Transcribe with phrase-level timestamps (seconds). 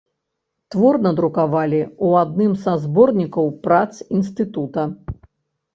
[0.75, 4.93] Твор надрукавалі ў адным са зборнікаў прац інстытута.